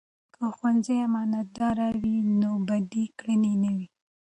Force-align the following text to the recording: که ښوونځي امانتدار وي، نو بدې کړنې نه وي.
که 0.33 0.43
ښوونځي 0.55 0.95
امانتدار 1.07 1.79
وي، 2.01 2.17
نو 2.41 2.51
بدې 2.67 3.05
کړنې 3.19 3.53
نه 3.63 3.71
وي. 3.77 3.87